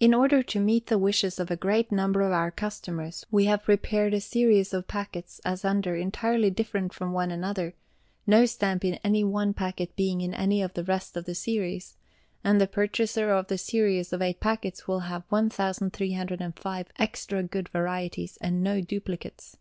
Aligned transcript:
In 0.00 0.14
order 0.14 0.42
to 0.42 0.58
meet 0.58 0.86
the 0.86 0.98
wishes 0.98 1.38
of 1.38 1.48
a 1.48 1.54
great 1.56 1.92
number 1.92 2.22
of 2.22 2.32
our 2.32 2.50
customers, 2.50 3.24
we 3.30 3.44
have 3.44 3.62
prepared 3.62 4.12
a 4.12 4.20
series 4.20 4.74
of 4.74 4.88
packets, 4.88 5.38
as 5.44 5.64
under, 5.64 5.94
entirely 5.94 6.50
different 6.50 6.92
from 6.92 7.12
one 7.12 7.30
another, 7.30 7.74
no 8.26 8.46
stamp 8.46 8.84
in 8.84 8.94
any 9.04 9.22
one 9.22 9.54
packet 9.54 9.94
being 9.94 10.22
in 10.22 10.34
any 10.34 10.60
of 10.60 10.74
the 10.74 10.82
rest 10.82 11.16
of 11.16 11.24
the 11.24 11.36
series; 11.36 11.94
and 12.42 12.60
the 12.60 12.66
purchaser 12.66 13.30
of 13.30 13.46
the 13.46 13.58
series 13.58 14.12
of 14.12 14.20
eight 14.20 14.40
packets 14.40 14.88
will 14.88 15.06
have 15.06 15.22
1,305 15.28 16.88
extra 16.98 17.42
good 17.44 17.68
varieties, 17.68 18.38
and 18.40 18.64
no 18.64 18.80
duplicates. 18.80 19.56